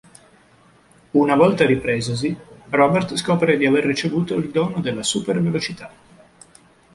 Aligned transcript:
Una 1.13 1.35
volta 1.35 1.63
ripresosi 1.67 2.35
Robert 2.69 3.13
scopre 3.17 3.55
di 3.55 3.67
aver 3.67 3.85
ricevuto 3.85 4.33
il 4.33 4.49
dono 4.49 4.81
della 4.81 5.03
super 5.03 5.39
velocità. 5.39 5.93